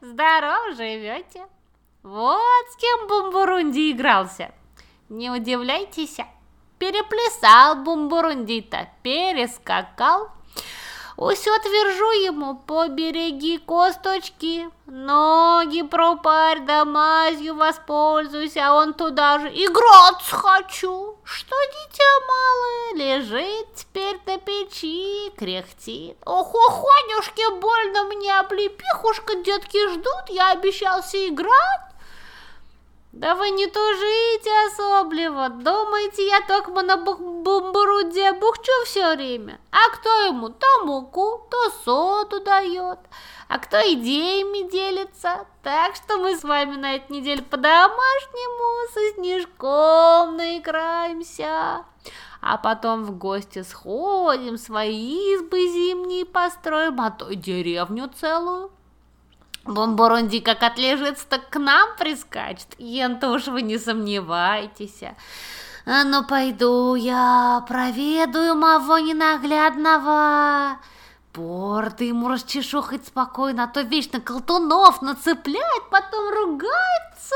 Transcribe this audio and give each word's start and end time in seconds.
Здорово 0.00 0.74
живете. 0.76 1.46
Вот 2.04 2.66
с 2.70 2.76
кем 2.76 3.08
Бумбурунди 3.08 3.90
игрался. 3.90 4.52
Не 5.08 5.30
удивляйтесь, 5.30 6.18
переплясал 6.78 7.82
Бумбурунди-то, 7.82 8.88
перескакал, 9.02 10.30
Усё 11.22 11.56
твержу 11.60 12.10
ему, 12.26 12.56
побереги 12.56 13.56
косточки, 13.58 14.68
ноги 14.86 15.82
пропарь, 15.82 16.58
да 16.66 16.84
мазью 16.84 17.54
воспользуйся, 17.54 18.66
а 18.66 18.74
он 18.74 18.92
туда 18.92 19.38
же 19.38 19.46
играться 19.46 20.34
хочу. 20.34 21.16
Что 21.22 21.56
дитя 21.74 22.12
малое 22.32 22.94
лежит 23.04 23.72
теперь 23.76 24.18
на 24.26 24.36
печи, 24.38 25.30
кряхтит. 25.38 26.16
Ох, 26.26 26.52
охонюшки, 26.68 27.60
больно 27.60 28.02
мне, 28.04 28.40
облепихушка, 28.40 29.36
детки 29.36 29.92
ждут, 29.92 30.24
я 30.28 30.50
обещался 30.50 31.28
играть. 31.28 31.91
Да 33.12 33.34
вы 33.34 33.50
не 33.50 33.66
тужите 33.66 34.50
особливо, 34.68 35.50
думаете, 35.50 36.26
я 36.28 36.40
только 36.40 36.70
на 36.80 36.96
бумбуруде 36.96 38.32
бухчу 38.32 38.72
все 38.86 39.14
время? 39.14 39.60
А 39.70 39.90
кто 39.94 40.08
ему 40.28 40.48
то 40.48 40.66
муку, 40.86 41.46
то 41.50 41.70
соду 41.84 42.40
дает, 42.40 42.98
а 43.48 43.58
кто 43.58 43.76
идеями 43.92 44.66
делится? 44.70 45.46
Так 45.62 45.94
что 45.96 46.16
мы 46.16 46.38
с 46.38 46.42
вами 46.42 46.76
на 46.76 46.94
этой 46.94 47.18
неделе 47.18 47.42
по-домашнему 47.42 48.88
со 48.94 49.14
снежком 49.14 50.38
наиграемся. 50.38 51.84
А 52.40 52.56
потом 52.56 53.04
в 53.04 53.18
гости 53.18 53.62
сходим, 53.62 54.56
свои 54.56 55.34
избы 55.34 55.68
зимние 55.68 56.24
построим, 56.24 56.98
а 56.98 57.10
то 57.10 57.28
и 57.28 57.36
деревню 57.36 58.08
целую. 58.08 58.70
Бомборунди 59.74 60.40
как 60.40 60.62
отлежится, 60.62 61.26
так 61.28 61.48
к 61.50 61.58
нам 61.58 61.90
прискачет. 61.98 62.68
Ента 62.78 63.30
уж 63.30 63.48
вы 63.48 63.62
не 63.62 63.78
сомневайтесь. 63.78 65.02
А 65.84 66.04
ну 66.04 66.24
пойду 66.24 66.94
я 66.94 67.64
проведаю 67.66 68.54
моего 68.54 68.98
ненаглядного. 68.98 70.78
Порты 71.32 72.04
ему 72.04 72.28
расчешу 72.28 72.82
хоть 72.82 73.06
спокойно, 73.06 73.64
а 73.64 73.66
то 73.66 73.80
вечно 73.80 74.20
колтунов 74.20 75.00
нацепляет, 75.02 75.88
потом 75.90 76.30
ругается. 76.30 77.34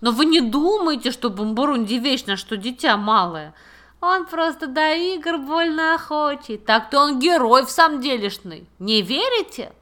Но 0.00 0.12
вы 0.12 0.24
не 0.24 0.40
думайте, 0.40 1.10
что 1.10 1.28
Бомборунди 1.28 1.94
вечно, 1.94 2.36
что 2.36 2.56
дитя 2.56 2.96
малое. 2.96 3.52
Он 4.00 4.24
просто 4.24 4.66
до 4.66 4.94
игр 4.94 5.36
больно 5.38 5.94
охочий. 5.94 6.56
Так-то 6.56 7.00
он 7.00 7.18
герой 7.18 7.66
в 7.66 7.70
самом 7.70 8.00
делешный. 8.00 8.66
Не 8.78 9.02
верите? 9.02 9.72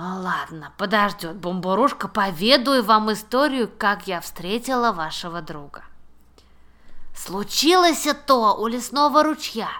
Ладно, 0.00 0.72
подождет 0.78 1.34
бомбурушка, 1.38 2.06
поведаю 2.06 2.84
вам 2.84 3.12
историю, 3.12 3.68
как 3.68 4.06
я 4.06 4.20
встретила 4.20 4.92
вашего 4.92 5.42
друга. 5.42 5.82
Случилось 7.16 8.06
то 8.24 8.54
у 8.54 8.68
лесного 8.68 9.24
ручья. 9.24 9.70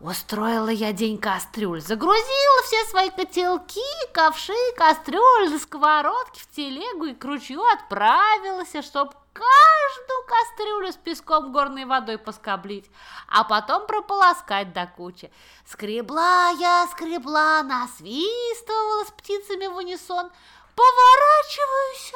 Устроила 0.00 0.68
я 0.68 0.92
день 0.92 1.18
кастрюль, 1.18 1.80
загрузила 1.82 2.62
все 2.64 2.84
свои 2.84 3.10
котелки, 3.10 3.80
ковши, 4.14 4.54
кастрюль, 4.76 5.58
сковородки 5.58 6.38
в 6.38 6.48
телегу 6.54 7.06
и 7.06 7.14
к 7.14 7.24
ручью 7.24 7.60
отправилась, 7.74 8.84
чтоб 8.84 9.12
каждую 9.32 10.26
кастрюлю 10.26 10.92
с 10.92 10.96
песком 10.96 11.52
горной 11.52 11.84
водой 11.84 12.18
поскоблить, 12.18 12.90
а 13.28 13.44
потом 13.44 13.86
прополоскать 13.86 14.72
до 14.72 14.86
кучи. 14.86 15.32
Скребла 15.66 16.50
я, 16.50 16.86
скребла, 16.90 17.62
насвистывала 17.62 19.04
с 19.04 19.10
птицами 19.10 19.66
в 19.66 19.76
унисон, 19.76 20.30
поворачиваюсь 20.74 22.12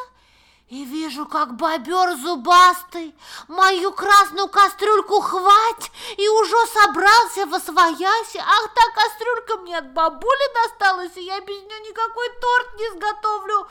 и 0.69 0.85
вижу, 0.85 1.27
как 1.27 1.57
бобер 1.57 2.17
зубастый 2.17 3.15
мою 3.49 3.93
красную 3.93 4.49
кастрюльку 4.49 5.21
хвать 5.21 5.93
и 6.17 6.29
уже 6.29 6.57
собрался 6.67 7.47
во 7.47 7.61
свояси. 7.61 8.39
Ах, 8.39 8.71
та 8.75 8.83
кастрюлька 8.95 9.57
мне 9.59 9.79
от 9.79 9.93
бабули 9.93 10.55
досталась, 10.55 11.17
и 11.17 11.23
я 11.23 11.41
без 11.41 11.63
нее 11.63 11.81
никакой 11.81 12.29
торт 12.41 12.75
не 12.79 12.91
сготовлю. 12.91 13.69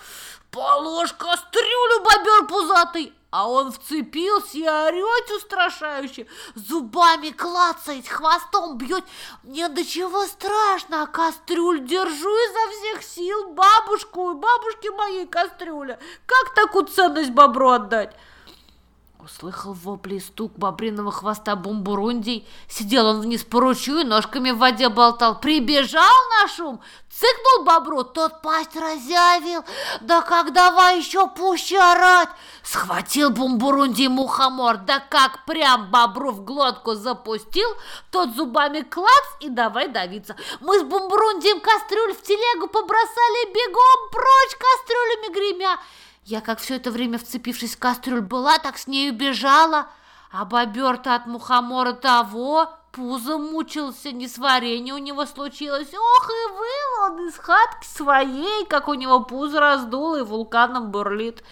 Положь 0.51 1.13
кастрюлю, 1.13 2.03
бобер 2.03 2.47
пузатый, 2.47 3.13
а 3.33 3.49
он 3.49 3.71
вцепился 3.71 4.59
и 4.59 4.61
орет 4.61 5.31
устрашающе, 5.35 6.27
зубами 6.53 7.31
клацает, 7.31 8.07
хвостом 8.07 8.77
бьет. 8.77 9.03
Мне 9.41 9.69
до 9.69 9.83
чего 9.83 10.27
страшно, 10.27 11.01
а 11.01 11.07
кастрюль 11.07 11.83
держу 11.83 12.29
изо 12.29 12.71
всех 12.77 13.03
сил 13.03 13.53
бабушку 13.53 14.31
и 14.31 14.35
бабушке 14.35 14.91
моей 14.91 15.25
кастрюля. 15.25 15.97
Как 16.27 16.53
такую 16.53 16.85
ценность 16.85 17.31
бобру 17.31 17.71
отдать? 17.71 18.15
Услыхал 19.23 19.71
вопли 19.71 20.15
и 20.15 20.19
стук 20.19 20.51
бобриного 20.57 21.09
хвоста 21.09 21.55
бумбурундий. 21.55 22.45
Сидел 22.67 23.05
он 23.05 23.21
вниз 23.21 23.45
по 23.45 23.61
ручью 23.61 23.99
и 23.99 24.03
ножками 24.03 24.51
в 24.51 24.57
воде 24.57 24.89
болтал. 24.89 25.39
Прибежал 25.39 26.13
на 26.41 26.49
шум, 26.49 26.81
цыкнул 27.09 27.63
бобру, 27.63 28.03
тот 28.03 28.41
пасть 28.41 28.75
разявил. 28.75 29.63
Да 30.01 30.21
как 30.23 30.51
давай 30.51 30.97
еще 30.97 31.29
пуще 31.29 31.79
орать. 31.79 32.27
Схватил 32.63 33.29
бумбурундий 33.29 34.09
мухомор, 34.09 34.77
да 34.77 34.99
как 34.99 35.45
прям 35.45 35.89
бобру 35.89 36.31
в 36.31 36.43
глотку 36.43 36.95
запустил, 36.95 37.69
тот 38.11 38.35
зубами 38.35 38.81
клац 38.81 39.25
и 39.39 39.47
давай 39.47 39.87
давиться. 39.87 40.35
Мы 40.59 40.79
с 40.79 40.83
бумбурундием 40.83 41.61
кастрюль 41.61 42.13
в 42.13 42.21
телегу 42.23 42.67
побросали 42.67 43.53
бегом 43.53 44.09
прочь 44.11 44.57
гремя. 44.59 44.82
Я, 46.25 46.41
как 46.41 46.59
все 46.59 46.77
это 46.77 46.89
время 46.89 47.17
вцепившись 47.17 47.75
в 47.75 47.79
кастрюль 47.79 48.21
была, 48.21 48.57
так 48.57 48.77
с 48.77 48.87
нею 48.87 49.13
бежала, 49.13 49.87
а 50.31 50.45
бобер-то 50.45 51.15
от 51.15 51.25
мухомора 51.25 51.93
того 51.93 52.69
пузо 52.93 53.37
мучился, 53.37 54.11
несварение 54.11 54.93
у 54.93 54.99
него 54.99 55.25
случилось. 55.25 55.93
Ох, 55.93 56.29
и 56.29 56.51
выл 56.51 57.05
он 57.05 57.27
из 57.27 57.35
хатки 57.35 57.85
своей, 57.85 58.65
как 58.65 58.87
у 58.87 58.93
него 58.93 59.19
пузо 59.21 59.59
раздуло 59.59 60.19
и 60.19 60.21
вулканом 60.21 60.91
бурлит. 60.91 61.43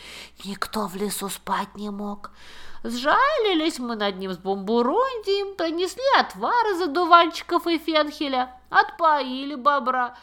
Никто 0.45 0.87
в 0.87 0.95
лесу 0.95 1.27
спать 1.27 1.75
не 1.75 1.89
мог. 1.89 2.31
Сжалились 2.83 3.77
мы 3.77 3.95
над 3.95 4.17
ним 4.17 4.31
с 4.31 4.37
бомбурундием, 4.37 5.55
принесли 5.55 6.03
отвар 6.17 6.65
из 6.71 6.81
одуванчиков 6.81 7.67
и 7.67 7.77
фенхеля, 7.77 8.55
отпоили 8.69 9.55
бобра. 9.55 10.15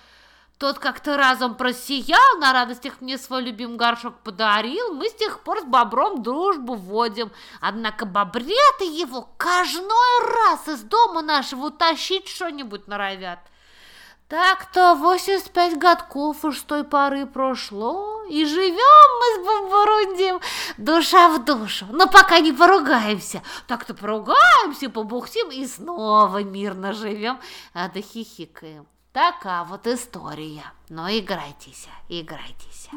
Тот 0.58 0.80
как-то 0.80 1.16
разом 1.16 1.54
просиял, 1.54 2.38
на 2.40 2.52
радостях 2.52 3.00
мне 3.00 3.16
свой 3.16 3.42
любимый 3.42 3.76
горшок 3.76 4.18
подарил. 4.24 4.92
Мы 4.92 5.08
с 5.08 5.14
тех 5.14 5.40
пор 5.44 5.60
с 5.60 5.64
бобром 5.64 6.20
дружбу 6.20 6.74
вводим. 6.74 7.30
Однако 7.60 8.06
бобрята 8.06 8.84
его 8.84 9.28
каждый 9.36 9.82
раз 10.34 10.66
из 10.66 10.82
дома 10.82 11.22
нашего 11.22 11.66
утащить 11.66 12.26
что-нибудь 12.26 12.88
норовят. 12.88 13.38
Так-то 14.26 14.96
85 14.96 15.78
годков 15.78 16.44
уж 16.44 16.58
с 16.58 16.62
той 16.62 16.82
поры 16.82 17.24
прошло, 17.24 18.24
и 18.24 18.44
живем 18.44 18.74
мы 18.74 19.34
с 19.34 19.46
Бомбурундием 19.46 20.40
душа 20.76 21.28
в 21.28 21.44
душу. 21.44 21.86
Но 21.90 22.08
пока 22.08 22.40
не 22.40 22.52
поругаемся, 22.52 23.42
так-то 23.68 23.94
поругаемся, 23.94 24.90
побухтим 24.90 25.50
и 25.50 25.64
снова 25.66 26.42
мирно 26.42 26.92
живем, 26.92 27.40
а 27.72 27.88
да 27.88 28.02
хихикаем. 28.02 28.86
Такая 29.18 29.64
вот 29.64 29.84
история. 29.88 30.62
Но 30.88 31.08
играйтесь, 31.10 31.88
играйтесь. 32.08 32.88